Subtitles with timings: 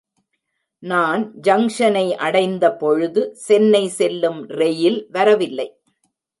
[0.83, 5.69] நான் ஜங்க்ஷனை அடைந்தபொழுது சென்னை செல்லும் ரெயில் வரவில்லை.